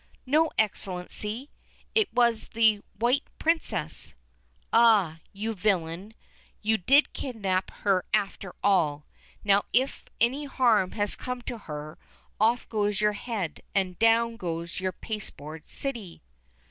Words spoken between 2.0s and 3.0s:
was the